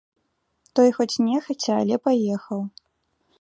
Той 0.79 0.89
хоць 0.97 1.21
нехаця, 1.27 1.73
але 1.83 1.95
паехаў. 2.09 2.59